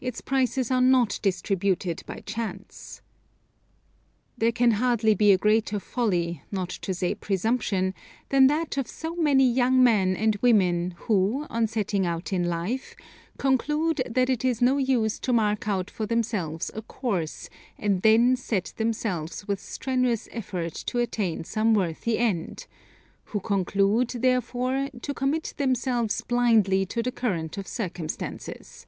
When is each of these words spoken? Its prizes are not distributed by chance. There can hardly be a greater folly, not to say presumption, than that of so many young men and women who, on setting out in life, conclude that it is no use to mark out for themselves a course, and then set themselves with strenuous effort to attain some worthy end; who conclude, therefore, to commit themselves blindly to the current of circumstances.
Its 0.00 0.20
prizes 0.20 0.70
are 0.70 0.80
not 0.80 1.18
distributed 1.22 2.04
by 2.06 2.20
chance. 2.24 3.02
There 4.38 4.52
can 4.52 4.70
hardly 4.78 5.12
be 5.16 5.32
a 5.32 5.36
greater 5.36 5.80
folly, 5.80 6.40
not 6.52 6.68
to 6.82 6.94
say 6.94 7.16
presumption, 7.16 7.92
than 8.28 8.46
that 8.46 8.76
of 8.76 8.86
so 8.86 9.16
many 9.16 9.42
young 9.50 9.82
men 9.82 10.14
and 10.14 10.36
women 10.40 10.92
who, 10.98 11.48
on 11.50 11.66
setting 11.66 12.06
out 12.06 12.32
in 12.32 12.44
life, 12.48 12.94
conclude 13.38 14.00
that 14.08 14.30
it 14.30 14.44
is 14.44 14.62
no 14.62 14.76
use 14.76 15.18
to 15.18 15.32
mark 15.32 15.66
out 15.66 15.90
for 15.90 16.06
themselves 16.06 16.70
a 16.74 16.82
course, 16.82 17.50
and 17.76 18.02
then 18.02 18.36
set 18.36 18.74
themselves 18.76 19.48
with 19.48 19.58
strenuous 19.58 20.28
effort 20.30 20.74
to 20.74 21.00
attain 21.00 21.42
some 21.42 21.74
worthy 21.74 22.18
end; 22.20 22.68
who 23.24 23.40
conclude, 23.40 24.10
therefore, 24.10 24.90
to 25.00 25.12
commit 25.12 25.54
themselves 25.56 26.20
blindly 26.20 26.86
to 26.86 27.02
the 27.02 27.10
current 27.10 27.58
of 27.58 27.66
circumstances. 27.66 28.86